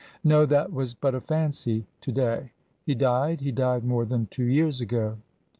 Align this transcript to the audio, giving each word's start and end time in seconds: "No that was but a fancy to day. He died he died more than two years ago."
"No 0.23 0.47
that 0.47 0.73
was 0.73 0.95
but 0.95 1.13
a 1.13 1.21
fancy 1.21 1.85
to 2.01 2.11
day. 2.11 2.53
He 2.87 2.95
died 2.95 3.41
he 3.41 3.51
died 3.51 3.83
more 3.85 4.03
than 4.07 4.25
two 4.25 4.45
years 4.45 4.81
ago." 4.81 5.17